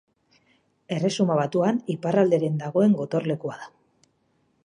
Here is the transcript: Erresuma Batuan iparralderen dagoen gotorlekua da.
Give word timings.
Erresuma 0.95 1.35
Batuan 1.39 1.77
iparralderen 1.97 2.57
dagoen 2.63 2.97
gotorlekua 3.01 3.61
da. 3.61 3.71